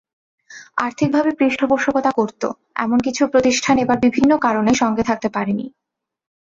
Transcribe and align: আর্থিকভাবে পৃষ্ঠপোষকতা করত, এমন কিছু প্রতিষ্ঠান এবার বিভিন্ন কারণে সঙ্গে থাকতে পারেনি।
আর্থিকভাবে 0.77 1.31
পৃষ্ঠপোষকতা 1.39 2.11
করত, 2.11 2.41
এমন 2.75 2.97
কিছু 2.99 3.21
প্রতিষ্ঠান 3.27 3.75
এবার 3.77 3.97
বিভিন্ন 3.99 4.31
কারণে 4.37 4.71
সঙ্গে 4.73 5.03
থাকতে 5.03 5.29
পারেনি। 5.29 5.65